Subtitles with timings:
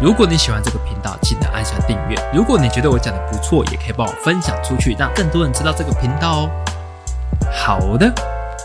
[0.00, 2.16] 如果你喜欢这个频道，记得按下订阅。
[2.32, 6.50] 如果你觉得我讲的不错，也可以帮我分享出去，让更多人知道这个频道哦。
[7.52, 8.10] 好的，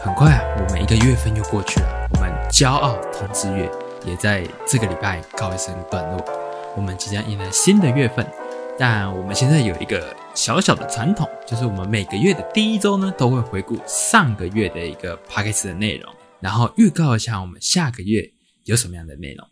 [0.02, 3.70] 很快啊，我们一个月份又过去了，我们骄傲同志月
[4.06, 6.26] 也在这个礼拜告一声段落。
[6.74, 8.26] 我们即将迎来新的月份，
[8.80, 16.10] 但我们现在有一个小小的传统，就是我们每个月的第一周呢，都会回顾上个月的一个 p a c k a g e 的内容。
[16.40, 18.24] 然后预告一下我们下个月
[18.64, 19.46] 有什么样的内容。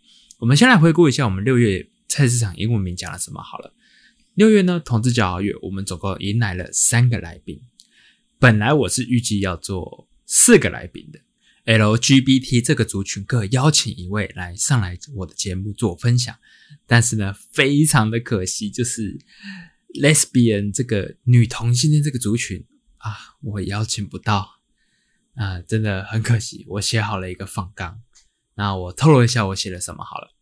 [0.43, 3.73] 我们先来回顾一下我们六月菜市场英文名讲了什么好了。
[4.33, 7.61] 六月呢，同志骄傲月，我们总共迎来了三个来宾。
[8.39, 11.21] 本来我是预计要做四个来宾的
[11.73, 16.35] ，LGBT 这个族群各邀请一位来上来我的节目做分享。
[16.85, 19.17] 但是呢，非常的可惜，就是
[19.93, 22.65] Lesbian 这个女同性恋这个族群
[22.97, 24.59] 啊，我邀请不到。
[25.35, 28.01] 啊，真的很可惜，我写好了一个访纲，
[28.55, 30.33] 那我透露一下我写了什么好了。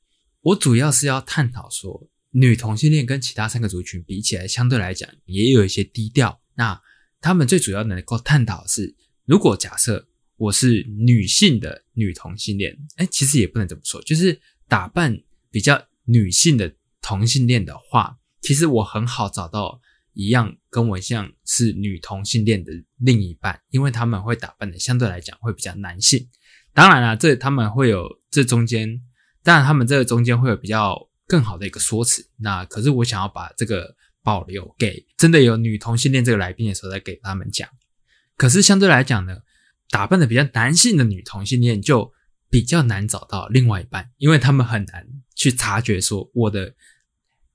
[0.42, 6.42] 我主要是要探讨说，女同性恋跟其他三个族群比起来，相对来讲也有一些低调。
[6.56, 6.82] 那
[7.20, 8.96] 他们最主要能够探讨是，
[9.26, 15.18] 如果假设我是女性的女同性恋，哎，其实也不能这么说，就是打扮
[15.50, 19.82] 比较女性的同性恋的话，其实我很好找到。
[20.14, 26.28] 一样跟我像是女同性恋的另一半，因为他们会打扮的相对来讲会比较男性。
[26.74, 29.02] 当然了，这他们会有这中间，
[29.44, 32.30] 当然他们这个中间会有比较更好的一个说辞。
[32.38, 37.68] 那可是我想要把这个保留给真的有女同性恋这个来宾的时候再给他们讲。
[38.38, 39.38] 可是相对来讲呢，
[39.90, 42.12] 打扮的比较男性的女同性恋就
[42.50, 46.74] 比较难找到另外一半，因为他们很难去察觉说我的。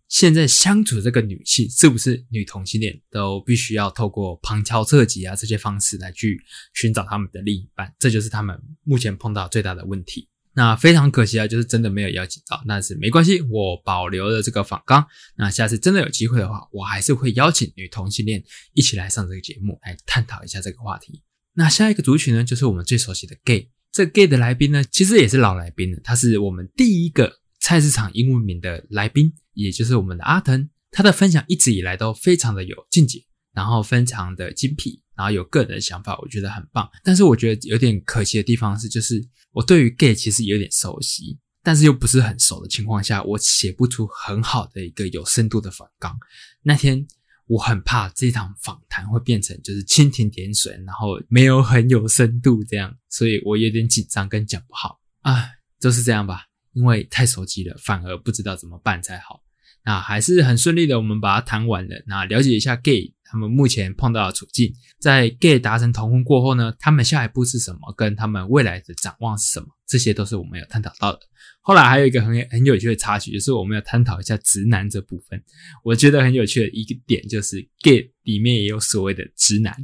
[0.08, 6.40] 现在相处这个女性是不是女同性恋，都必须要透过旁敲侧击啊这些方式来去
[6.74, 10.28] 寻找他们的另一半，这就是他们目前碰到最大的问题。
[10.54, 15.04] 那非常可惜啊，就是真的没有邀请到，但是没关系，我保留了这个访纲。
[15.36, 18.42] 那下次真的有机会的话，我还是会邀请女同性恋
[18.72, 21.20] 一起来上这个节目，来探讨一下这个话题。
[21.54, 23.68] 那下一个族群呢，就是我们最熟悉的 gay。
[23.92, 27.40] 这 gay 的来宾呢，其实也是老来宾了，他是我们第一个。
[27.66, 36.88] 菜市场英文名的来宾，也就是我们的阿腾，他的分享一直以来都非常的有见解，然后非常的精辟，然后有个人的想法，我觉得很棒。
[37.02, 46.16] 但是我觉得有点可惜的地方是，就是我对于 gay 其实有点熟悉，但是又不是很熟的情况下，我写不出很好的一个有深度的反纲。
[46.62, 47.04] 那天
[47.48, 55.50] 我很怕这场访谈会变成就是蜻蜓点水，然后没有很有深度这样，所以我有点紧张跟讲不好啊，
[55.80, 56.44] 就是这样吧。
[56.76, 59.42] 因为太熟悉了，反而不知道怎么办才好。
[59.82, 62.04] 那还是很顺利的，我们把它谈完了。
[62.06, 67.94] 那了解一下 gay 他们目前碰到的处境，在 gay 达成同婚过后呢，他们下一步是什么？
[67.96, 69.68] 跟他们未来的展望是什么？
[69.86, 71.20] 这些都是我们有探讨到的。
[71.60, 75.42] 后来还有一个很很有趣的插曲，就是我们要探讨一下直男这部分。
[75.82, 79.74] 我觉得很有趣的一个点就是 gay 里面也有所谓的直男，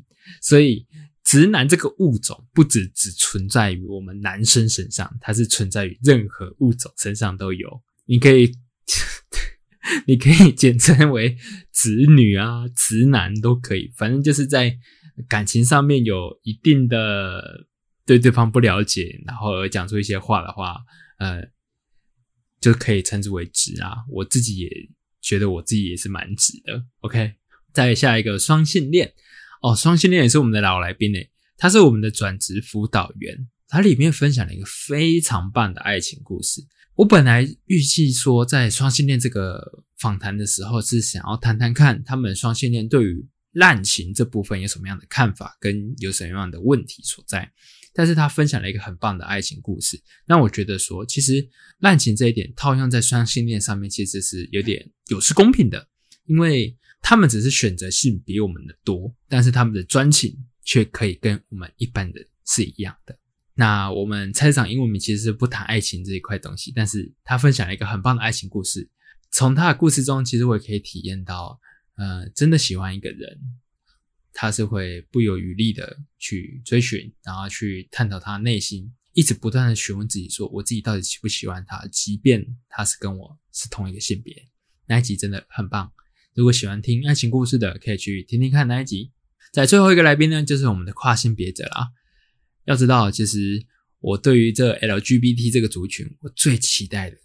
[0.42, 0.86] 所以。
[1.32, 7.82] 直男这个物种不只只存在于我们男生身上，它是存在于任何物种身上都有。
[8.04, 8.53] 你可以，
[10.06, 11.34] 你可以简称为
[11.72, 14.76] 直女啊、直男都可以，反正就是在
[15.26, 17.66] 感情上面有一定的
[18.04, 20.76] 对对方不了解，然后而讲出一些话的话，
[21.19, 21.42] 呃，
[22.60, 24.04] 就可以称之为直啊。
[24.10, 24.69] 我自己也
[25.22, 26.84] 觉得我自己也是蛮直的。
[27.00, 27.37] OK，
[27.72, 29.15] 再下一个双性恋。
[29.62, 36.60] 哦，双性恋也是我们的老来宾诶，他是我们的转职辅导员，他里面分享了一个非常棒的爱情故事。
[36.96, 47.48] 我本来预计说，在双性恋这个访谈的时候，是想要谈谈看他们双性恋对于滥情这部分有什么样的看法，跟有什么样的问题所在。
[47.94, 51.48] 但是他分享了一个很棒的爱情故事，让我觉得说，其实
[51.78, 55.86] 滥情这一点套用在双性恋上面，其实是有点有失公平的，
[56.26, 56.76] 因为。
[57.03, 60.34] 他们只是选择性比我们的多，但是他们的专情
[60.65, 63.19] 却可以跟我们一般人是一样的。
[63.54, 68.89] 那我们菜市场英文名其实是不谈爱情这一块东西，但是他分享了一个很棒的爱情故事。
[69.31, 71.60] 从他的故事中，其实我也可以体验到，
[71.97, 73.39] 呃，真的喜欢一个人，
[74.33, 84.49] 他是会不遗余力的去追寻，然后去探讨他内心，一直不断的询问自己，说我自己到底喜不喜欢他，即便他是跟我是同一个性别。
[84.87, 85.93] 那一集真的很棒。
[86.34, 89.12] 如果喜欢听爱情故事的，可以去听听看那一集。
[89.52, 91.90] 在最后一个来宾呢，就是我们的跨性别者啦。
[92.64, 93.66] 要知道，其实
[94.00, 97.16] 我对于这 LGBT 这个族群，我最期待的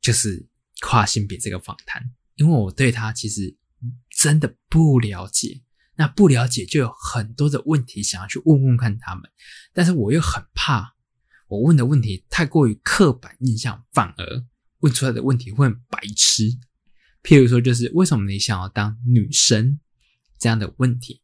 [0.00, 0.46] 就是
[0.82, 2.02] 跨性别这个访谈，
[2.36, 3.56] 因为我对他其实
[4.10, 5.62] 真的不了解。
[5.96, 9.22] 那不了解，就有很多的问题想要去问问看他们，
[9.72, 10.96] 但是我又很怕。
[11.46, 14.44] 我问的问题太过于刻板印象，反而
[14.80, 16.50] 问出来的问题会很白痴。
[17.24, 19.80] 譬如说，就是为什么你想要当女生
[20.38, 21.22] 这样的问题，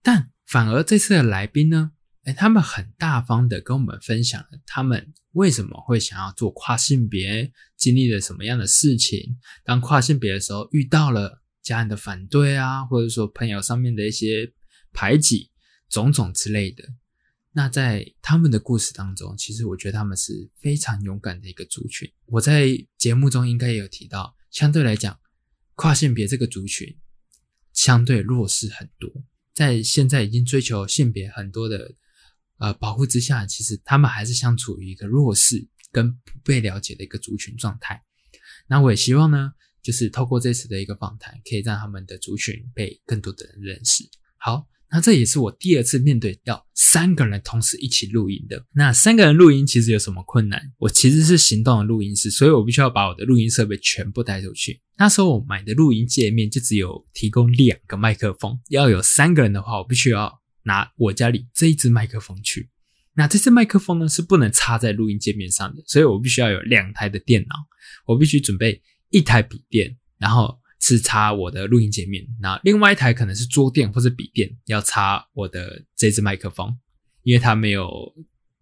[0.00, 1.90] 但反而这次的来宾呢？
[2.22, 9.38] 哎，他们很大方的跟我们分享了他们为什么会想要做跨性别，经历了什么样的事情。
[9.64, 14.52] 当跨性别的时候，遇到了家人的反对啊，或者说朋友上面的一些
[14.92, 15.50] 排挤，
[15.88, 16.84] 种种之类的。
[17.52, 22.08] 那在他们的故事当中，其实我觉得他们是非常勇敢的一个族群。
[22.26, 22.68] 我在
[22.98, 25.20] 节目中应该也有提到，相对来讲，
[25.74, 26.96] 跨性别这个族群
[27.74, 29.12] 相对弱势很多，
[29.52, 31.94] 在现在已经追求性别很多的。
[32.56, 38.00] 呃，保护之下，其实他们还是相处于一个弱势跟不被了解的一个族群状态。
[38.66, 44.08] 那我也希望呢，就是透过这次的一个访谈，可以让他们的族群被更多的人认识。
[44.38, 44.66] 好。
[44.96, 48.64] 那这也是我第二次面对要三个人同时一起录音的。
[48.72, 50.58] 那三个人录音其实有什么困难？
[50.78, 54.80] 我其实是行动的录音师，所以我必须要把我的录音设备全部带出去。
[54.96, 62.70] 那时候我买的录音界面就只有提供两个麦克风，要有三个人的话，我必须要拿我家里这一支麦克风去。
[63.16, 67.54] 那这支麦克风呢是不能插在录音界面上的，所以我必须要有两台的电脑，
[68.06, 70.58] 我必须准备一台笔电，然后。
[70.88, 76.78] 是插我的录音界面，那另外一台可能是桌垫或者笔垫，要插我的这支麦克风，
[77.24, 78.14] 因为它没有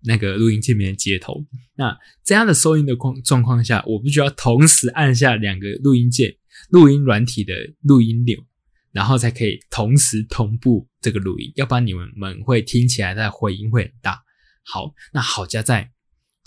[0.04, 1.44] 那个录音界面的接头。
[1.74, 1.94] 那
[2.24, 6.34] 这样的收音的况状况下，我必须要同时按下两个录音键、
[6.70, 8.42] 录音软体的录音钮，
[8.90, 14.22] 然后才可以同时同步这个录音，要不然你们们会听起来的回音会很大。
[14.62, 15.90] 好，那好加在。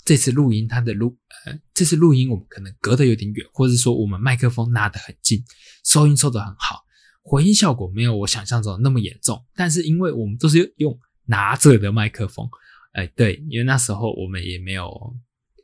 [0.08, 5.44] 这次录音，它的录呃，这次录音我们可能隔得有点远，或者说我们麦克风拿得很近，
[5.84, 6.82] 收音收得很好，
[7.20, 9.44] 回音效果没有我想象中那么严重。
[9.54, 12.48] 但是因为我们都是用拿着的麦克风，
[12.92, 15.14] 哎，对，因为那时候我们也没有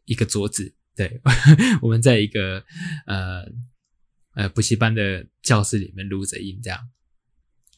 [0.05, 1.23] 一个桌子，对，
[1.81, 2.63] 我们在一个
[3.07, 3.47] 呃
[4.35, 6.79] 呃补习班的教室里面录着音，这样，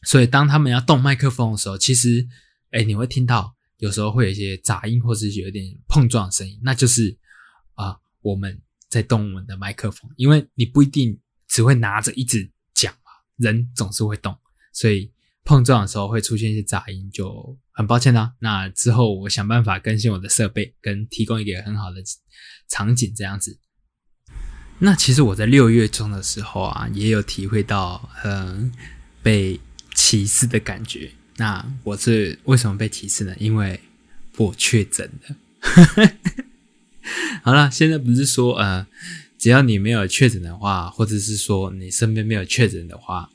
[0.03, 2.27] 所以当他们要动麦克风的时候，其实
[2.71, 3.55] 哎，你会听到。
[3.77, 7.17] 有时候会有一些杂音，或是有点碰撞声音，那就是
[7.75, 8.59] 啊我们
[8.89, 14.35] 在动我们的麦克风，因为你不一定只会拿着一直讲嘛，人总是会动，
[14.73, 15.11] 所以
[15.43, 18.33] 碰撞的时候会出现一些杂音，就很抱歉啦。
[18.39, 22.01] 那之后我想办法更新我的设备，跟提供一个很好的
[22.67, 23.59] 场景这样子。
[24.79, 28.71] 那其实我在六月中的时候啊，也有体会到嗯
[29.23, 29.59] 被
[29.95, 31.11] 歧视的感觉。
[31.37, 33.35] 那我是为什么被歧视呢？
[33.39, 33.79] 因为
[34.37, 35.35] 我确诊了。
[37.43, 38.85] 好了，现在不是说呃，
[39.37, 43.29] 只要你没有确诊的话，或者是说你身边没有确诊的话，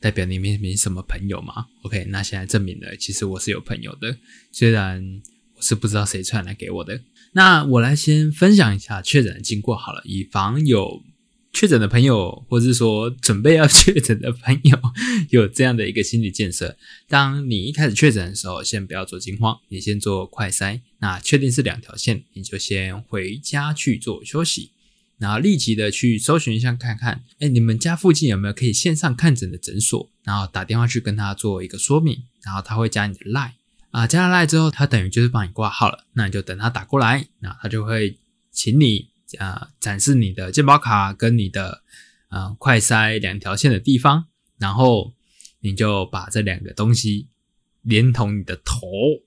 [0.00, 4.16] 代表你没没什么朋友嘛？OK，那现在证明了，其实我是有朋友的，
[4.52, 5.22] 虽然
[5.56, 7.00] 我是不知道谁传来给我的。
[7.32, 11.02] 那我来先分享一下确诊的经过好了，以防有。
[11.54, 14.76] 确诊的朋友，或是说准备要 确诊的朋友，
[15.30, 16.76] 有这样的一个心理建设：
[17.08, 20.80] 当你一开始确诊的时候，先不要做惊慌，你先做快筛。
[20.98, 24.72] 那确定是两条线，你就先回家去做休息，
[25.16, 30.10] 然后立即的去搜寻一下看看，哎，你们家附近有没有可以线上看诊的诊所？
[30.24, 33.52] 然后打电话去跟他做一个说明，然后他会加你的 line
[33.90, 36.04] 啊，加了 line 之后，他等于就是帮你挂号了。
[36.14, 38.18] 那你就等他打过来，那他就会
[38.50, 39.13] 请你。
[39.34, 41.82] 啊，展示你的健保卡跟你的
[42.28, 44.26] 啊快筛两条线的地方，
[44.58, 45.12] 然后
[45.60, 47.28] 你就把这两个东西
[47.82, 48.80] 连同你的头，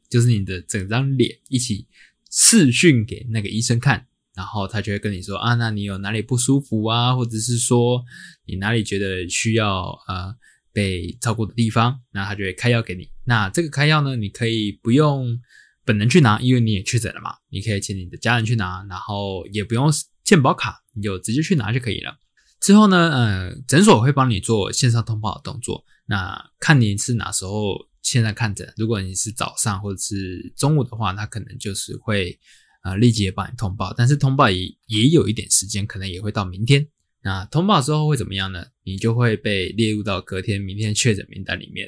[0.09, 1.87] 就是你的整张脸一起
[2.29, 8.03] 视讯给那个医生看，然后他就会跟你说啊，那你有哪里不舒服啊，或者是说
[8.45, 10.35] 你哪里觉得需要呃
[10.73, 13.09] 被照顾的地方，那他就会开药给你。
[13.25, 15.39] 那这个开药呢，你可以不用。
[15.87, 19.89] 本人去拿，因为你也确诊了嘛，你可以请你的家人去拿，然后也不用
[20.25, 22.19] 健保卡，你就直接去拿就可以了。
[22.59, 25.85] 之后呢，呃，诊所会帮你做线上通报的动作。
[26.07, 32.37] 那看你是哪时候现在看诊，如果你是早上或者是中午的话，他可能就是会
[32.83, 36.85] 呃立即帮你通报，但是通报也也有一点时间，可能也会到明天。
[37.23, 38.65] 那通报之后会怎么样呢？
[38.83, 41.87] 你就会被列入到隔天明天确诊名单里面。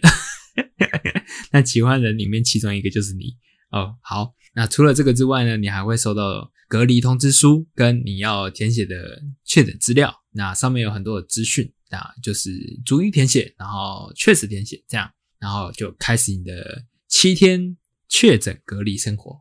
[1.52, 3.36] 那奇幻人里面其中一个就是你。
[3.72, 4.34] 哦，好。
[4.56, 10.14] 那除了这个之外呢，你还会收到隔离通知书，跟你要填写的确诊资料。
[10.32, 12.52] 那上面有很多的资讯，那就是
[12.84, 17.78] 逐一填写，然后确实填写，这样，然后就开始你的七天
[18.10, 19.40] 确诊隔离生活。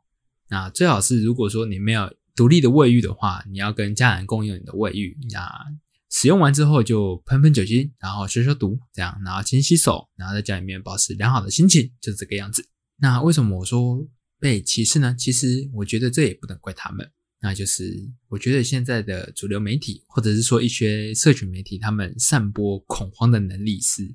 [0.48, 5.16] 那最好是，如果说你没有独立的卫浴的话，你要跟家人共用你的卫浴。
[5.30, 5.50] 那
[6.10, 12.68] 使用完之后就喷喷酒精，然后消消毒，这样，然后勤洗手，然后在家里面保持良好的心情，就这个样子。
[12.98, 14.06] 那为什么我说？
[14.40, 15.14] 被歧视呢？
[15.18, 17.10] 其实我觉得这也不能怪他们。
[17.40, 24.12] 那就是我觉得现在的主流媒体，或者是说一些社群媒体，他们散播恐慌的能力是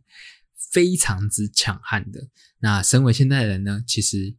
[0.72, 2.28] 非常之强悍的。
[2.60, 4.36] 那身为现代人呢，其实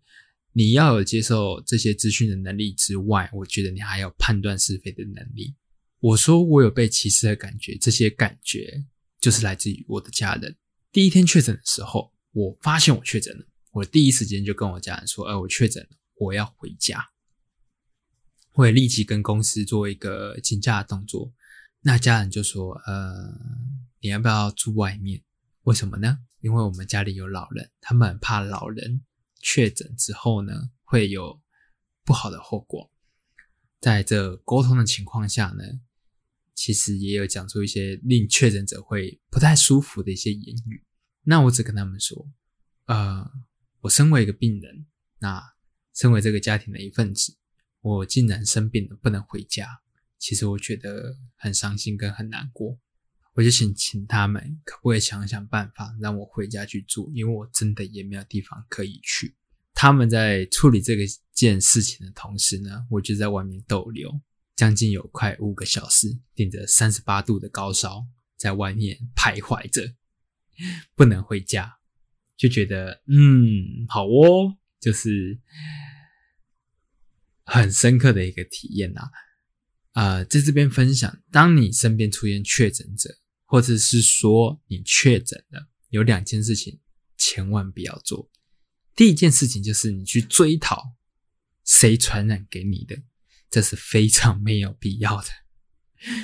[0.53, 5.55] 你要有接受这些资讯的能力之外，我觉得你还有判断是非的能力。
[6.01, 8.85] 我说我有被歧视的感觉，这些感觉
[9.19, 10.55] 就是来自于我的家人。
[10.93, 13.47] 第一天确诊的时候，我发现我确诊了。
[13.75, 17.11] 我第一时间就跟我家人说：“哎，我确诊了，我要回家。”
[18.55, 21.35] 我也立即跟公司做一个请假的动作。
[21.81, 23.35] 那家人就说：“呃，
[24.01, 25.25] 你要不要住外面？
[25.63, 26.21] 为什么呢？
[26.41, 29.05] 因为我们家里有老人，他们很怕老人
[29.41, 31.43] 确诊之后呢会有
[32.05, 32.93] 不好的后果。
[33.81, 35.65] 在这沟通的情况下呢，
[36.55, 40.85] 其实也有讲出一些令确诊者会不太舒服的一些言语。
[41.25, 42.31] 那我只跟他们说：，
[42.87, 43.33] 呃。”
[43.85, 44.87] 我身为一个病人，
[45.19, 45.43] 那
[45.95, 47.37] 身为这个家庭的一份子，
[47.83, 49.69] 我竟然生病了，不能回家。
[50.19, 52.79] 其实我觉得很伤心跟很难过。
[53.35, 59.37] 我就想请他们可不可以想想办法让我回家去住，因为我真的也没有地方可以去。
[59.75, 61.03] 他们在处理这个
[61.35, 64.19] 件事情的同时呢，我就在外面逗留，
[64.57, 68.07] 将近有快五个小时，顶着三十八度的高烧，
[68.39, 69.95] 在外面徘徊着，
[70.97, 71.81] 不能回家。
[72.37, 75.39] 就觉得嗯好哦，就是
[77.45, 79.03] 很深刻的一个体验呐。
[79.93, 86.81] 啊，在这边分享，当你身边出现确诊者，或者是说你确诊了，有两件事情
[87.17, 88.29] 千万不要做。
[88.97, 90.83] 第一件事情就是你去追讨
[91.65, 93.01] 谁传染给你的，
[93.49, 95.29] 这是非常没有必要的。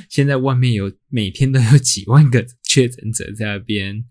[0.09, 4.05] 现在外面有每天都有几万个确诊者在那边，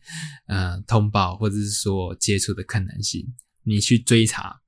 [0.47, 3.25] 呃，通报或者是说接触的可能性，
[3.63, 4.61] 你去追查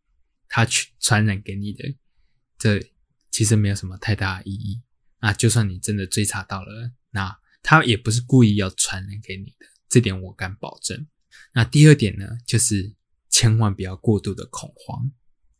[0.47, 1.93] 他去传染给你的，
[2.57, 2.79] 这
[3.31, 4.81] 其实没有什么太大的意义。
[5.19, 11.05] 那就算你真的追查到了，那他也不是故意要传染给你的，这点我敢保证。
[11.53, 12.95] 那第二点呢，就是
[13.29, 15.11] 千万不要过度的恐慌。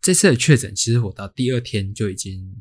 [0.02, 2.56] 这次的确诊，其实我到第二天就已经。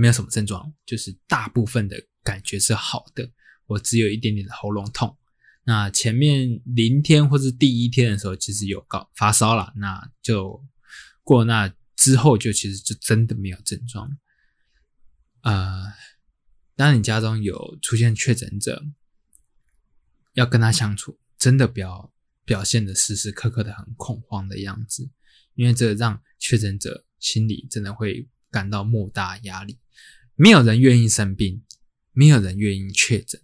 [0.00, 3.28] 没有什么症状，就是大部分的感觉是好的。
[3.68, 5.16] 我只有一点点的喉咙痛。
[5.64, 10.64] 那前面零天或是第一天的时候，其实有高发烧了，那就
[11.22, 14.18] 过那之后就其实就真的没有症状。
[15.42, 15.92] 呃，
[16.74, 18.82] 当你家中有出现确诊者，
[20.32, 22.12] 要跟他相处，真的不要
[22.44, 25.10] 表现的时时刻刻的很恐慌的样子，
[25.54, 29.78] 因为这让确诊者心里真的会感到莫大压力。
[30.34, 31.62] 没有人愿意生病，
[32.12, 33.38] 没有人愿意确诊。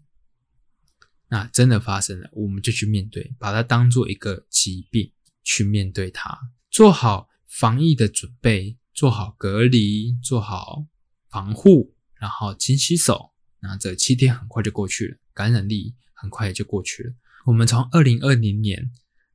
[1.28, 5.12] 那真的发生了，我们就去面对，把它当做一个疾病
[5.42, 6.38] 去面对它，
[6.70, 10.86] 做好防疫的准备，做好隔离，做好
[11.28, 13.32] 防护，然后勤洗手。
[13.60, 17.14] 那这七天很快就过去了，感染力很快就过去了。
[17.46, 18.90] 我们从二零二零年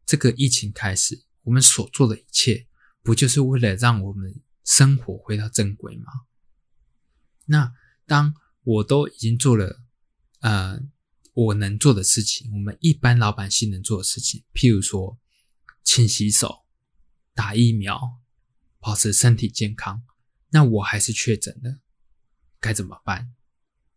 [0.05, 2.67] 这个疫情开始，我们所做的一切，
[3.01, 6.05] 不就是为了让我们生活回到正轨吗？
[7.45, 7.73] 那
[8.05, 9.81] 当我都已经做了，
[10.41, 10.79] 呃，
[11.33, 15.17] 我能做的事情，我们一般老百姓能做的事情，譬如说，
[15.83, 16.65] 勤洗手、
[17.33, 18.19] 打疫苗、
[18.79, 20.03] 保持身体健康，
[20.49, 21.79] 那我还是确诊了，
[22.59, 23.33] 该怎么办？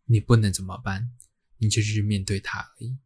[0.05, 1.11] 你不能怎么办？
[1.59, 2.97] 你就去面对它而已，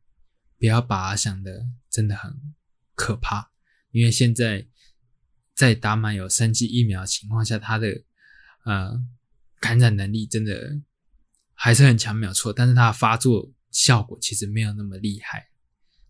[0.59, 2.54] 不要把它想的真的很
[2.95, 3.50] 可怕，
[3.90, 4.66] 因为现在
[5.54, 8.04] 在打满有三剂疫苗的情况下，它的
[8.64, 9.06] 呃。
[9.59, 10.80] 感染能力真的
[11.54, 15.49] 还是很强，没有错，但是它发作效果其实没有那么厉害，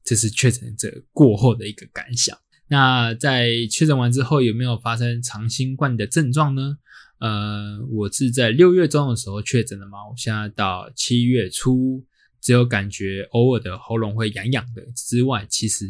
[0.04, 2.38] 这是确诊者过后的一个感想。
[2.68, 6.78] 那在确诊完之后，有没有发生长新冠的症状呢？
[7.18, 12.04] 呃，我是在六月中的时候确诊的嘛，我现在到七月初，
[12.40, 15.88] 只有感觉偶尔的喉咙会痒痒的之外，其实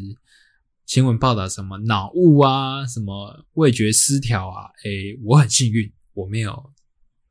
[0.87, 6.73] 新闻报道什么脑雾啊，什么味觉失调啊，诶，我很幸运，我没有。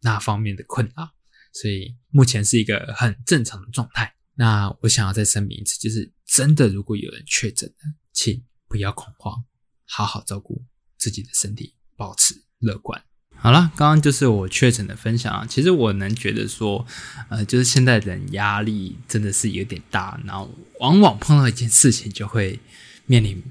[0.02, 1.10] 那方面的困扰，
[1.52, 4.15] 所以目前是一个很正常的状态。
[4.36, 9.44] 那我想要再声明一次，就是真的，如果有人确诊了，请不要恐慌，
[9.86, 10.64] 好好照顾
[10.98, 13.02] 自己的身体，保持乐观。
[13.38, 15.46] 好了，刚刚就是我确诊的分享啊。
[15.46, 16.86] 其实我能觉得说，
[17.30, 20.50] 呃，就是现在人压力真的是有点大，然后
[20.80, 22.60] 往往碰到一件事情就会
[23.06, 23.44] 面临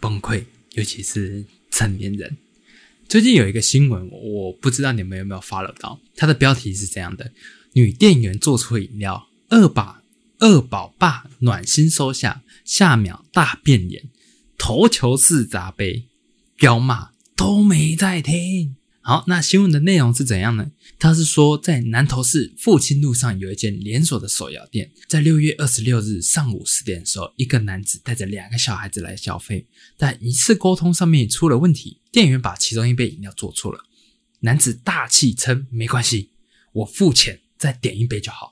[0.00, 2.36] 崩溃，尤其是成年人。
[3.08, 6.00] 最近有一个新闻，我不知道你们有没有 follow 到。
[6.16, 7.30] 它的标题是这样的：
[7.74, 10.01] 女店员做错饮料，二把
[10.42, 14.10] 二宝爸暖心收下，下秒大变脸，
[14.58, 16.08] 头球式砸杯，
[16.56, 18.74] 彪骂都没在听。
[19.02, 20.72] 好，那新闻的内容是怎样呢？
[20.98, 33.78] 他是说，在南投市复兴路上有一间连锁的手摇店，在六月二十六日上午十点的时候，一个男子带着两个小孩子来消费，但一次沟通上面出了问题，店员把其中一杯饮料做错了。
[34.40, 36.30] 男子大气称没关系，
[36.72, 38.51] 我付钱再点一杯就好，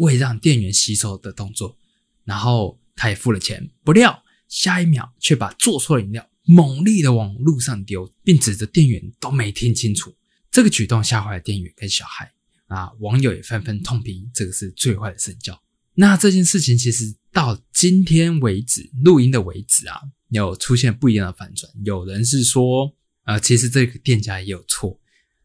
[0.00, 1.76] 为让店员吸收的动作，
[2.24, 6.26] 然后他也付了钱，不料下一秒却把做错的饮料。
[6.44, 10.12] 猛力的往路上丢，并指着店员都没听清楚。
[10.50, 12.32] 这个举动吓坏了店员跟小孩
[12.66, 12.90] 啊！
[12.98, 15.62] 网友也纷纷痛批这个是最坏的身教。
[15.94, 21.70] 那这件事情其实到今天为止，录音的为止啊，有出现不一样的反转。
[21.84, 24.98] 有人是说，呃，其实这个店家也有错，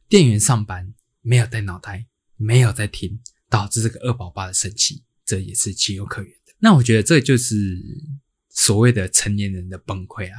[0.07, 2.07] 店员上班没有带脑袋，
[2.38, 6.53] 没有在听，导致这个二宝爸的生气，这也是情有可原的。
[6.59, 7.77] 那我觉得这就是
[8.49, 10.37] 所谓的成年人的崩溃啊！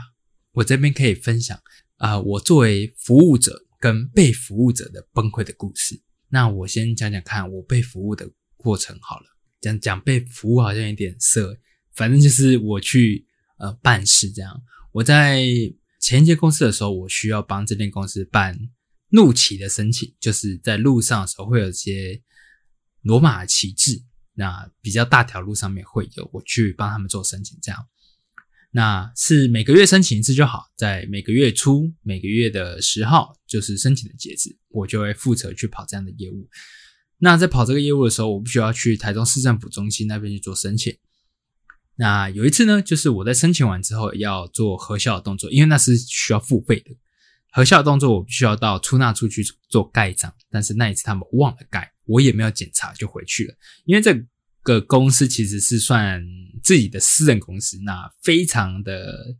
[0.52, 1.60] 我这边可以分享
[1.96, 6.00] 啊，我作为服务者跟被服务者的崩溃的故事。
[6.28, 9.26] 那我先讲讲看我被服务的过程好了。
[9.60, 11.58] 讲讲被服务好像有点色，
[11.94, 13.26] 反正就是我去
[13.58, 14.62] 呃办事这样。
[14.92, 15.42] 我在
[16.00, 18.58] 前一间公司的时候，我需要帮这间公司办
[19.10, 22.22] 路旗的申请，就是在路上的时候会有一些
[23.06, 24.02] 罗马旗帜，
[24.34, 27.86] 那比较大条路上面会有，我去帮他们做申请这样。
[28.72, 36.48] 那是每个月申请一次就好，在每个月初每个月的十号就是申请的截止，我就会负责去跑这样的业务。
[37.18, 40.94] 那在跑这个业务的时候，我不需要去台中市政府中心那边去做申请。
[41.94, 46.90] 那有一次呢，就是我在申请完之后要做核销的动作，因为那是需要付费的
[47.56, 50.30] 核销的动作，我必须要到出纳处去做盖章。
[50.50, 53.54] 但是那一次他们忘了盖，我也没有检查就回去了，
[53.86, 54.14] 因为这。
[54.66, 56.20] 个公司其实是算
[56.60, 59.36] 自己的私人公司，那非常的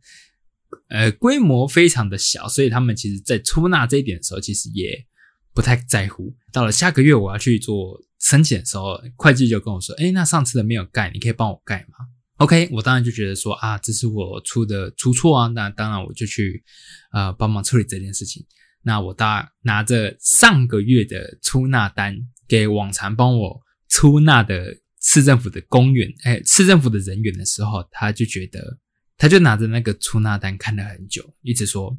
[0.87, 5.05] 呃规模非常的小，所以他们其实在出纳这一点的时候，其实也
[5.53, 6.33] 不太在乎。
[6.53, 11.97] 到了下个月我要去做申请的时候，会计就跟我说：“哎，那上次的没有盖，你可以帮我盖吗
[12.37, 16.63] ？”OK，我当然就觉得说啊，这是我出的出错啊，那当然我就去
[17.11, 18.45] 呃帮忙处理这件事情。
[18.83, 24.77] 那我大拿着上个月的出纳单给往常帮我出纳的。
[24.99, 28.77] 市政府的公员，哎，市政府的人员的时候，他就觉得，
[29.15, 31.97] 他就拿着那个出纳单看了很久，一直说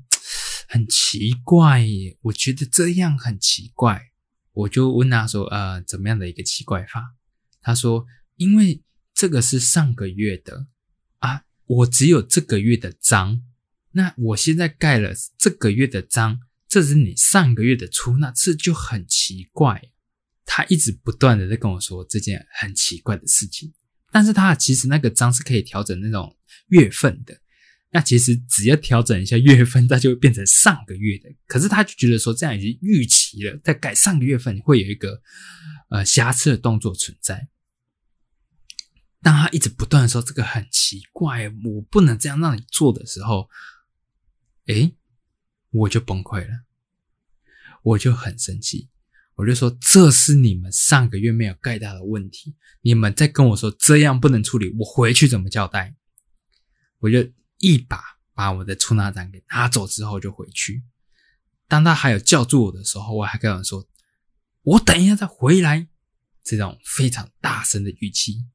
[0.69, 3.99] 很奇怪耶，我觉得这样很奇怪。
[4.53, 7.03] 我就问他说，呃，怎么样的一个奇怪法？
[7.63, 8.05] 他说，
[8.37, 8.83] 因为
[9.19, 10.69] 这个是上个月的
[11.19, 13.43] 啊，我只有这个月的章，
[13.91, 19.91] 那我现在盖了这个月的章，这是你上个月的出纳，这就很奇怪。
[20.47, 23.75] 他一直不断的在跟我说这件很奇怪的事情，
[24.13, 26.37] 但是他其实那个章是可以调整那种
[26.69, 27.37] 月份的，
[27.91, 31.29] 那其实只要调整一下月份，它就会变成上个月的。
[31.49, 35.21] 可是他就觉得说这样已经预期了，再改上个月份会有一个
[35.91, 37.49] 呃瑕疵的动作存在。
[39.29, 43.47] 当他一直不断说这个很奇怪，我不能这样让你做的时候，
[44.69, 44.97] 诶，
[45.69, 46.65] 我就崩溃了，
[47.83, 48.89] 我就很生气。
[49.35, 55.95] 我就说这是你们上个月没有盖到的问题，你们在跟我说这样不能处理，我回去怎么交代？
[57.01, 60.85] 我就一把把我的出纳单给拿走之后就回去。
[61.67, 63.87] 当他还有叫住我的时候，我还跟他说
[64.65, 65.87] ：“我等一下再回来。”
[66.43, 68.47] 这种非常大声的语气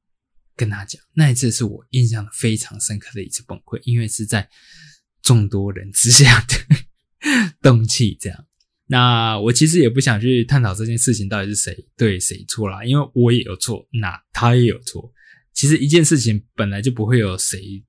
[0.55, 1.01] 跟他讲。
[1.13, 4.49] 那一次是我印象非常深刻的一次崩溃，因为是在
[5.21, 6.55] 众多人之下的
[7.61, 8.45] 动气这样。
[8.85, 15.11] 那我其实也不想去探讨这件事情到底是谁对谁错啦，因为我也有错，那他也有错。
[15.53, 17.83] 其实一件事情本来就不会有谁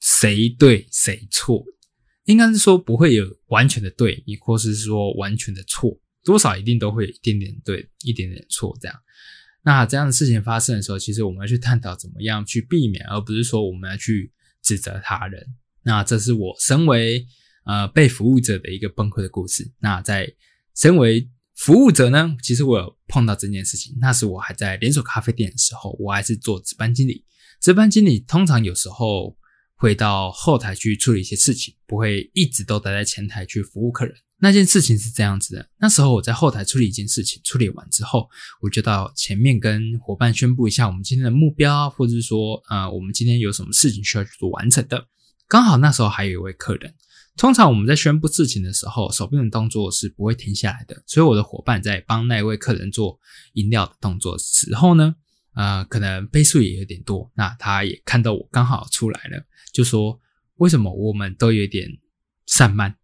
[0.00, 1.62] 谁对谁错，
[2.24, 8.96] 应该是说不会有完全的对，亦或是说完全的错，多少一定都会有一点点对，一点点错这样。
[9.68, 15.46] 那这样的事情发生的时候，其实我们要去探讨怎么样去避免，而不是说我们要去指责他人。
[15.82, 17.26] 那这是我身为。
[17.70, 19.70] 呃，被服务者的一个崩溃的故事。
[19.78, 20.26] 那在
[20.74, 23.94] 身为服务者呢，其实我有碰到这件事情。
[24.00, 27.26] 那是我还在连锁咖啡店的时候，我还是做值班经理。
[27.60, 29.36] 值班经理通常有时候
[29.78, 34.14] 会到后台去处理一些事情，不会一直都待在前台去服务客人。
[34.40, 38.28] 那件事情是这样子的：那时候我在后台处理一件事情，处理完之后，
[38.60, 45.06] 我就到前面跟伙伴宣布一下我们今天的目标，或者是说，呃，我们今天有什么事情需要去做完成的。
[45.48, 46.94] 刚好那时候还有一位客人。
[47.36, 51.00] 通常我们在宣布事情的时候，手边的动作是不会停下来的。
[51.06, 53.18] 所以我的伙伴在帮那位客人做
[53.52, 55.14] 饮料的动作时候呢，
[55.58, 57.28] 呃，可能倍数也有点多。
[57.34, 60.20] 那他也看到我刚好出来了，就说
[60.58, 61.88] ：“为什么我们都有点
[62.46, 62.94] 散漫，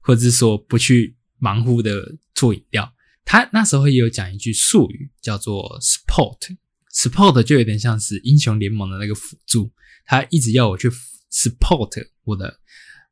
[0.00, 2.92] 或者是说不去忙乎的做饮料。
[3.24, 9.70] 他那时候也有讲一句术语，叫做 “support”，support 就有点像是英雄联盟的那个辅助。
[10.04, 10.90] 他一直要我去
[11.30, 12.58] support 我的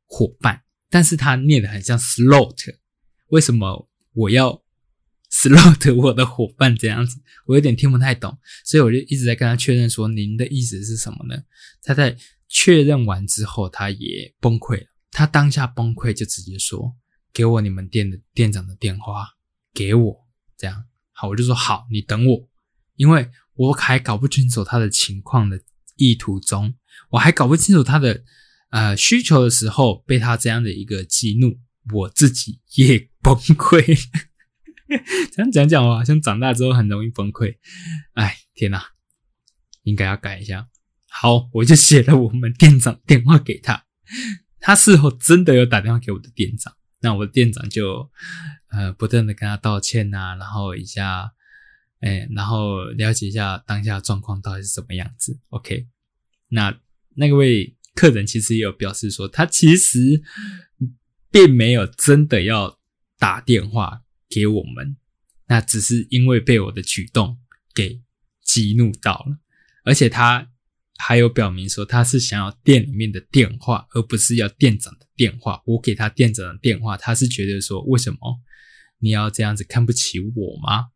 [0.07, 2.75] 伙伴，但是他念的很像 “slot”，
[3.29, 4.61] 为什么我要
[5.31, 7.19] slot 我的伙伴这样子？
[7.45, 11.41] 我有点听不太懂，所以我就一直在跟他确认说：“您的意思是什么呢？”
[11.83, 12.15] 他在
[12.47, 14.87] 确认完之后，他也崩溃了。
[15.11, 16.95] 他当下崩溃，就直接说
[17.33, 19.27] ：“给我你们店的店长的电话。”
[19.71, 22.49] 给我这样好，我就说好，你等我，
[22.95, 25.61] 因为我还搞不清楚他的情况的
[25.95, 26.73] 意图中，
[27.11, 28.23] 我还搞不清楚他的
[28.71, 31.59] 呃需求的时候，被他这样的一个激怒，
[31.93, 33.97] 我自己也崩溃。
[35.31, 37.55] 这 样讲讲，我好像长大之后很容易崩溃。
[38.13, 38.83] 哎，天哪，
[39.83, 40.67] 应该要改一下。
[41.07, 43.85] 好，我就写了我们店长 电话给他，
[44.59, 46.75] 他事后真的有打电话给我的店长。
[47.01, 48.11] 那我的店长就，
[48.71, 51.31] 呃，不断的跟他道歉呐，然后一下，
[52.01, 55.39] 哎，然后了解一下当下状况到底是什么样子。
[55.49, 55.87] OK，
[56.49, 56.77] 那
[57.15, 60.21] 那位客人其实也有表示说，他其实
[61.31, 62.79] 并没有真的要
[63.17, 64.95] 打电话给我们，
[65.47, 67.37] 那只是因为被我的举动
[67.73, 68.01] 给
[68.43, 69.39] 激怒到了，
[69.83, 70.49] 而且他。
[71.01, 75.63] 还有表明说他是想要店里面的电话，而不是要店长的电话。
[75.65, 78.19] 我给他店长的电话，他是觉得说为什么
[78.97, 80.89] 你要这样子看不起我吗？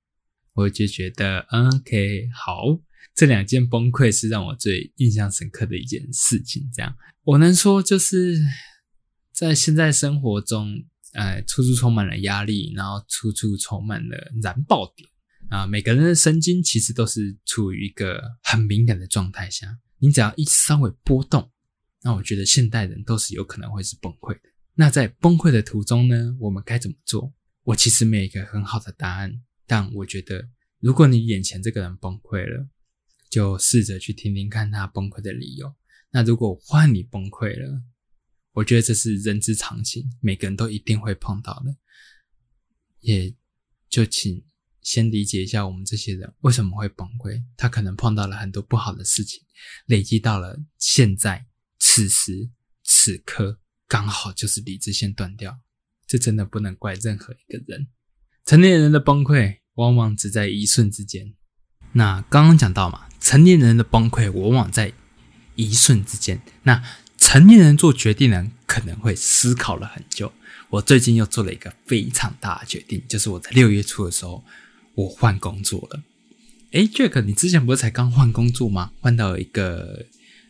[0.56, 2.78] 我就觉得，OK，好，
[3.16, 6.70] 这两件崩溃是让我最印象深刻的一件事情。
[6.76, 6.94] 这样，
[7.24, 8.38] 我能说就是
[9.32, 15.10] 在现在生活中，呃，处处充满了压力，然后处处充满了燃爆点
[15.50, 15.66] 啊。
[15.66, 19.80] 每个人的神经其实都是处于一个很敏感的状态下。
[20.00, 21.52] 你只要一稍微波动，
[22.02, 24.50] 那我觉得现代人都是有可能会是崩溃的。
[24.76, 27.32] 那在崩溃的途中呢，我们该怎么做？
[27.64, 30.50] 我其实没有一个很好的答案，但我觉得，
[30.80, 32.68] 如果你眼前这个人崩溃了，
[33.30, 35.74] 就试着去听听看他崩溃的理由。
[36.12, 37.82] 那如果换你崩溃了，
[38.54, 41.76] 我觉得这是人之常情，每个人都一定会碰到的，
[43.02, 43.36] 也
[43.90, 44.44] 就请。
[44.86, 49.42] 先理解一下我们这些人为什么会崩溃，他可能碰到了很多不好的事情，
[49.86, 51.46] 累积到了现在
[51.80, 52.50] 此时
[52.84, 55.58] 此刻，刚好就是理智线断掉。
[56.06, 57.88] 这真的不能怪任何一个人。
[58.46, 61.34] 成年人的崩溃往往只在一瞬之间。
[61.94, 64.92] 那刚刚讲到嘛，成年人的崩溃往往在
[65.56, 66.42] 一瞬之间。
[66.64, 66.84] 那
[67.24, 70.34] 成年人做决定呢，可能会思考了很久。
[70.70, 74.44] 我最近又做了一个非常大的决定，就是我在六月初的时候。
[74.96, 76.04] 我换工作了，
[76.72, 78.92] 哎，Jack，你之前不是才刚换工作吗？
[79.00, 80.06] 换到一个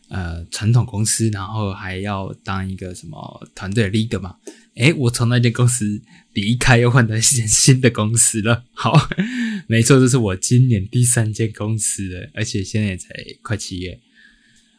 [0.08, 4.36] 呃传统公司，然后还要当一个什么团队 leader 吗？
[4.74, 6.02] 哎，我从那间公司
[6.34, 8.64] 离开，又换到一间新的公司了。
[8.74, 9.08] 好，
[9.66, 13.08] 没错，这是我今年第三间公司了，而且现在也才
[13.40, 13.98] 快七月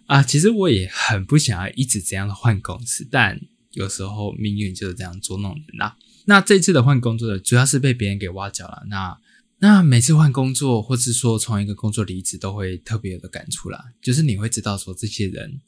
[0.08, 0.24] 啊。
[0.24, 3.40] 其实我也很不想要一直这样的换公司，但
[3.72, 5.96] 有时候命运就是这样捉弄人呐。
[6.26, 9.18] 那这次的换工作的主要是被别人给挖角了，那。
[9.60, 13.86] 那每次换工作，或是说从一个工作离职，都会特别有的感触啦。
[14.02, 15.62] 就是你会知道说，这些人，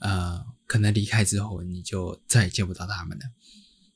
[0.00, 3.24] 呃，可能离开之后，你就再也见不到他们了。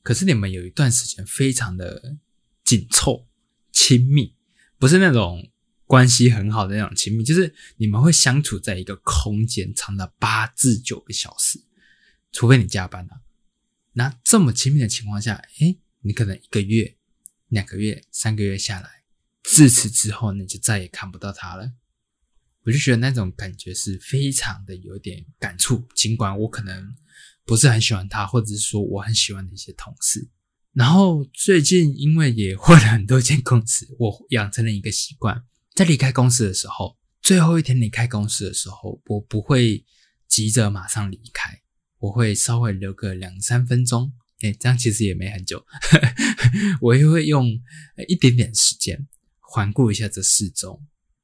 [0.01, 2.17] 可是你们有一段时间非常的
[2.65, 3.27] 紧凑、
[3.71, 4.33] 亲密，
[4.79, 5.47] 不是那种
[5.87, 11.59] 关系很好的那种亲密，就是你们会相处在一个空间长达八至九个小时，
[12.31, 13.21] 除非你加班了。
[13.93, 16.95] 那这么亲密的情况下，诶，你可能一个月、
[17.47, 19.03] 两个月、三个月下来。
[19.43, 21.71] 自此之后，你就再也看不到他了。
[22.63, 25.87] 我就觉得那种感觉是非常的有点感触。
[25.95, 26.93] 尽管我可能
[27.45, 30.27] 不是很喜欢他，或者是说我很喜欢的一些同事。
[30.73, 35.43] 然后最近因为也换了很多间公司，我养成了一个习惯，
[35.77, 39.85] 在离开公司的时候，最后一天离开公司的时候，我不会
[40.27, 41.61] 急着马上离开，
[41.99, 44.11] 我会稍微留个两三分钟。
[44.41, 45.63] 哎，这样其实也没很久，
[46.81, 47.47] 我也会用
[48.07, 49.07] 一点点时间。
[49.39, 50.81] 环顾一下这四周，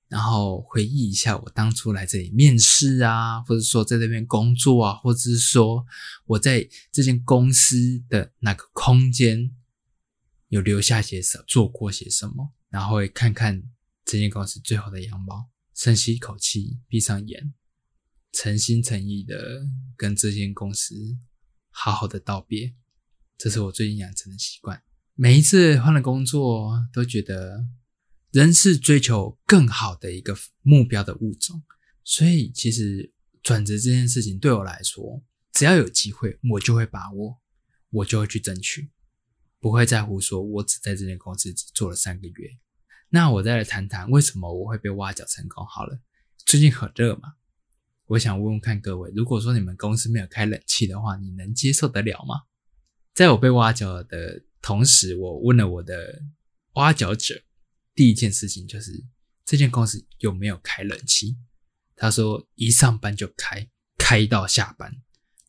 [0.07, 5.83] 然后回忆一下我当初来这里面试啊，或者说在这边工作啊，或者是说
[6.27, 9.49] 我在这间公司的那个空间
[10.49, 13.63] 有留下些什么，做过些什么，然后会看看
[14.05, 17.53] 这间公司最后的样貌，深吸一口气，闭上眼，
[18.31, 20.95] 诚心诚意的跟这间公司
[21.69, 22.73] 好好的道别。
[23.37, 24.83] 这是我最近养成的习惯。
[25.15, 27.67] 每一次换了工作，都觉得。
[28.31, 31.61] 人是追求更好的一个目标的物种，
[32.03, 33.13] 所以其实
[33.43, 37.39] 转职这件事情对我来说，只要有机会，我就会把握，
[37.91, 38.89] 我就会去争取。
[39.59, 42.57] 不会在乎说我只在这间公司只做了三个月。
[43.13, 45.99] 那我再来谈谈为什么我会被挖角成功好了。
[46.47, 47.33] 最近很热嘛，
[48.07, 52.41] 我想问问看各位，如果说你们公司没有开冷气的话，你能接受得了吗？
[53.13, 56.23] 在我被挖角的同时，我问了我的
[56.73, 57.39] 挖角者，
[57.93, 58.91] 第一件事情就是
[59.45, 61.37] 这间公司有没有开冷气？
[61.95, 64.91] 他说一上班就开，开到下班。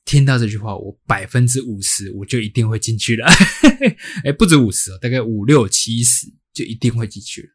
[0.05, 3.27] 听到这句话，我百分之五十我就一定会进去了。
[4.23, 7.54] 哎，不止五十哦，大概五六七十就一定会进去了。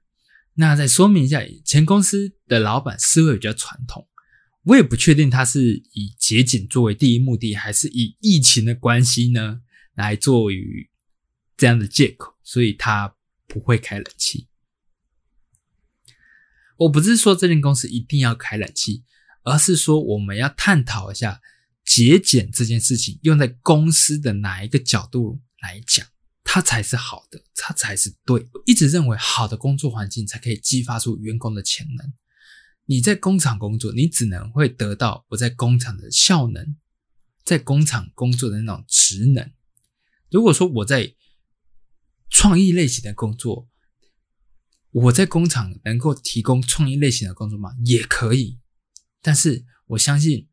[0.60, 4.06] 那再说明一下，前公司的老板思维比较传统，
[4.64, 9.62] 我也不确定他是以节俭作为第一目的，还是以疫情的关系呢
[9.94, 10.90] 来作于
[11.56, 13.16] 这样的借口，所以他
[13.48, 14.50] 不会开冷气。
[16.76, 19.06] 我不是说这间公司一定要开冷气，
[19.44, 21.40] 而是说我们要探讨一下
[21.86, 26.06] 节俭这件事情用在公司的哪一个角度来讲。
[26.52, 28.44] 它才是好的，它才是对。
[28.66, 32.12] 一直认为好的工作环境才可以激发出员工的潜能。
[32.86, 36.76] 你在工厂工作，你只能会得到我在工厂的效能，
[37.44, 39.52] 在工厂工作的那种职能。
[40.32, 41.14] 如果说我在
[42.32, 43.70] 创意类型的工作，
[44.90, 47.76] 我在工厂能够提供创意类型的工作吗？
[47.86, 48.60] 也可以，
[49.22, 50.50] 但是我相信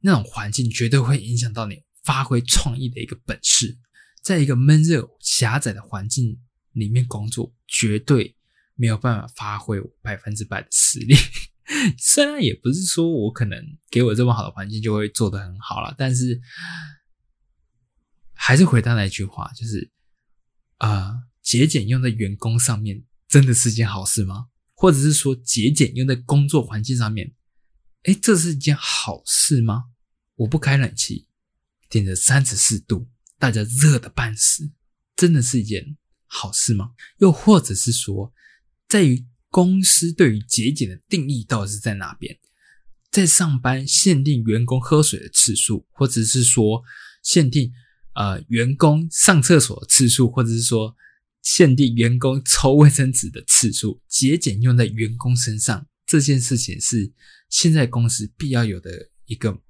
[0.00, 3.78] 那种环境绝对会影响到你发挥创意的一个本事。
[4.20, 6.40] 在一个闷热狭窄的环境
[6.72, 8.36] 里面工作，绝对
[8.74, 11.14] 没有办法发挥百分之百的实力。
[11.98, 16.40] 虽然也不是说我可能给我这么好的环境就会做得很好了，但是
[18.32, 19.90] 还是回到那句话，就是
[20.78, 24.48] 啊，节俭用在员工上面真的是件好事吗？
[24.74, 27.34] 或者是说节俭用在工作环境上面，
[28.04, 29.84] 哎，这是一件好事吗？
[30.36, 31.28] 我不开冷气，
[31.88, 33.08] 点着三十四度。
[33.40, 34.70] 大家热的半死，
[35.16, 36.90] 真的是一件好事吗？
[37.18, 38.32] 又或者是说，
[38.86, 42.38] 在于公司对于节俭的定义到底是在哪边？
[43.10, 46.82] 在上班限定员工喝水的次数，或者是说
[47.22, 47.72] 限定
[48.14, 50.94] 呃员工上厕所次数，或者是说
[51.42, 57.10] 限定员工抽卫生纸的次数，节俭用在员工身上这件事情是
[57.48, 59.62] 现在公司必要有的一个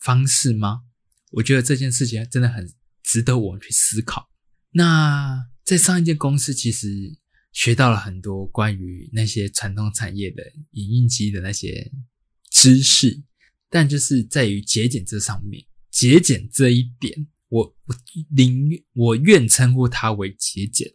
[0.00, 0.84] 方式吗？
[1.32, 2.66] 我觉得这件事情真的很。
[3.02, 4.30] 值得我们去思考。
[4.72, 7.18] 那在上一间公司，其实
[7.52, 11.90] 学到了很多关于那些传统产业的影印机的那些
[12.50, 13.22] 知识，
[13.68, 17.96] 但就是在于节俭这上面，节俭这一点，我我
[18.36, 20.92] 宁愿我愿称呼它为节俭。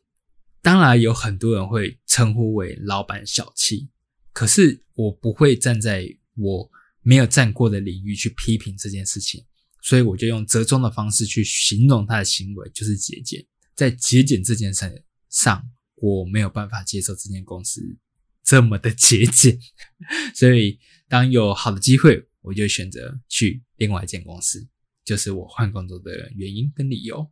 [0.61, 3.89] 当然，有很多人会称呼为老板小气，
[4.33, 9.45] 可是我不会站在我没有站过的领域去批评这件事情。
[9.85, 13.45] 所以我就用折中的方式去形容他的行为，就是节俭。
[13.75, 15.63] 在节俭这件事上，
[15.97, 17.95] 我没有办法接受这间公司
[18.43, 19.59] 这么的节俭。
[20.33, 24.67] 所以，当有好的机会，我就选择去另外一间公司，
[25.05, 27.29] 就是我换工作的原因跟理由。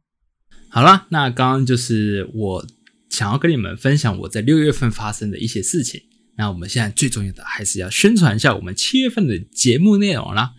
[0.69, 2.67] 好了，那刚刚就是我
[3.09, 5.99] 想要跟你们分享我在六月份发生的一些事情。
[6.35, 10.53] 那我们现在最重要的还是要宣传一下我们七月份的节目内容啦。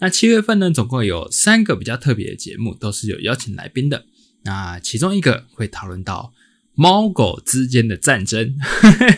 [0.00, 4.06] 那七月份呢，总共有三个比较特别的节目，都是有邀请来宾的。
[4.42, 6.32] 那其中一个会讨论到
[6.74, 8.56] 猫狗之间的战争。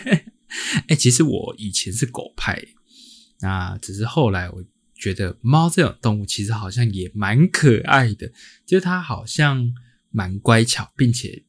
[0.87, 2.61] 哎，其实我以前是狗派，
[3.39, 8.31] 那只是后来我觉得猫这种动物其实好像也蛮可爱的，
[8.65, 9.73] 就是它好像
[10.11, 11.43] 蛮乖巧，并且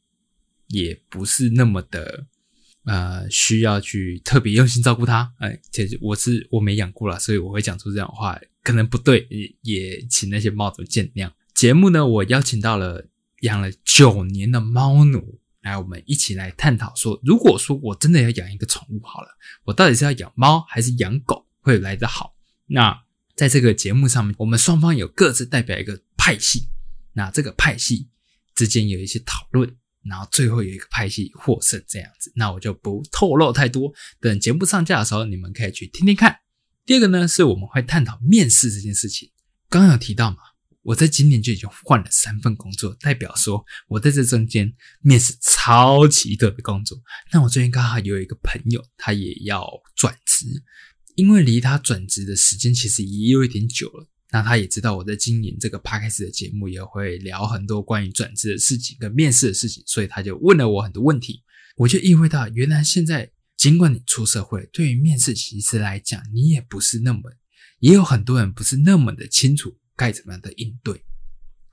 [0.68, 2.26] 也不是那么的
[2.84, 5.32] 呃需要去特别用心照顾它。
[5.38, 8.38] 哎，其实我是我没养过了，所以我会讲出这样的话。
[8.62, 11.30] 可能不对，也也请那些猫主见谅。
[11.54, 13.06] 节目呢，我邀请到了
[13.42, 19.28] 养了九年的猫奴来，我们一起来探讨说，如果说我真的要养一个宠物，好了，
[19.64, 22.34] 我到底是要养猫还是养狗会来得好？
[22.66, 23.02] 那
[23.36, 26.70] 在这个节目上面，我们双方有各自代表一个派系，
[27.12, 28.08] 那这个派系
[28.54, 29.76] 之间有一些讨论，
[30.08, 32.32] 然后最后有一个派系获胜这样子。
[32.36, 36.38] 那我就不透露太多，等节目上架的时候，你们可以去听听看。
[36.86, 39.30] 第二个呢，是我们会探讨面试这件事情。
[39.68, 40.36] 刚刚有提到嘛，
[40.82, 46.98] 我在今年就已经换了三份工作，代表说我在这中间面试超级多的工作。
[47.32, 50.46] 那我最近刚好有一个朋友，他也要转职，
[51.14, 54.06] 因为离他转职的时间其实也有一点久了。
[54.34, 61.44] 那他也知道我在经营这个 p 开始的节目也会聊很多关于转职的事情跟面试的事情，所以他就问了我很多问题。
[61.76, 63.30] 我就意味到，原来现在。
[63.56, 67.20] 尽管你出社会，对于面试其实来讲，你也不是那么，
[67.78, 71.02] 也有很多人不是那么的清楚该怎么样的应对。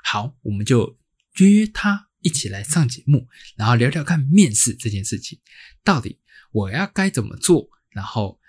[0.03, 0.97] 好，我们就
[1.37, 5.39] 约约他一起来上节目，然后聊聊看面试这件事情，
[5.83, 6.19] 到底
[6.53, 8.39] 我要该怎么做，然后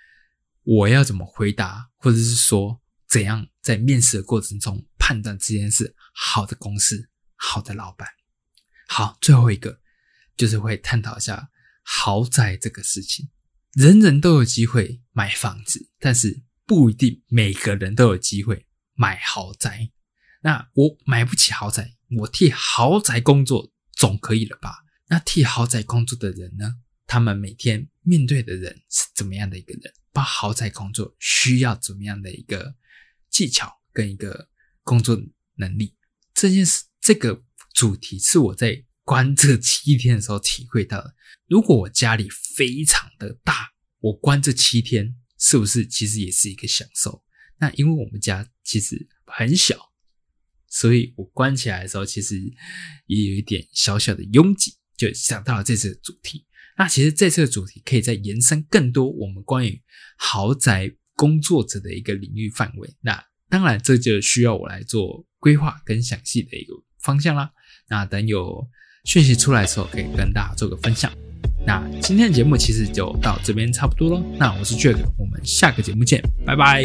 [0.62, 2.80] 我要怎么回答，或者是说
[3.12, 8.08] 怎样在面试的过程中判断这件事好的公司、好的老板。
[8.88, 9.82] 好，最后一个
[10.34, 11.50] 就是会探讨一下
[11.82, 13.28] 豪宅这个事情。
[13.74, 19.90] 人人都有机会买房子，但是不一定每个人都有机会买豪宅。
[20.40, 24.78] 那我买不起豪宅，我替豪宅工作总可以了吧？
[25.08, 26.76] 那替豪宅工作的人呢？
[27.06, 29.92] 他们每天面对的人是怎么样的一个人？
[30.14, 32.74] 把豪宅工作需要怎么样的一个
[33.32, 34.48] 技巧跟一个
[34.84, 35.20] 工作
[35.56, 35.96] 能力？
[36.32, 37.42] 这件事，这个
[37.74, 38.84] 主题是我在。
[39.04, 41.12] 关这七天的时候体会到的，
[41.48, 43.68] 如果我家里非常的大，
[43.98, 47.24] 我关这七天是不是其实也是一个享受？
[47.58, 49.76] 那因为我们家其实很小，
[50.68, 52.40] 所以我关起来的时候其实
[53.06, 56.46] 也有一点小小的拥挤，就想到了这次的主题。
[56.78, 59.82] 那其实这次的主题可以再延伸更多我们关于
[60.16, 62.94] 豪宅工作者的一个领域范围。
[63.00, 67.50] 那当然这就需要我来做规划跟详细的一个方向啦。
[67.88, 68.68] 那等有。
[69.04, 71.12] 讯息出来的时候，可以跟大家做个分享。
[71.66, 74.24] 那今天的节目其实就到这边差不多了。
[74.38, 76.84] 那我是 Jack，我们下个节目见，拜拜。